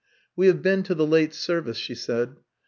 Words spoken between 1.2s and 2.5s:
service," she said.